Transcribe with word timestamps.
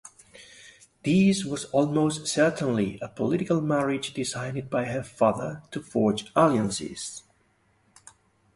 This 1.03 1.45
was 1.45 1.65
almost 1.65 2.25
certainly 2.25 2.97
a 3.03 3.07
political 3.07 3.61
marriage 3.61 4.15
designed 4.15 4.67
by 4.67 4.85
her 4.85 5.03
father 5.03 5.61
to 5.69 5.79
forge 5.79 6.31
alliances. 6.35 7.21